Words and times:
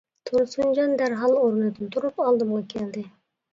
تۇرسۇنجان 0.27 0.95
دەرھال 1.01 1.35
ئورنىدىن 1.43 1.93
تۇرۇپ 1.99 2.25
ئالدىمغا 2.27 2.65
كەلدى. 2.75 3.09